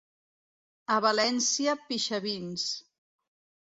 A 0.95 0.97
València, 1.07 1.79
pixavins. 1.93 2.69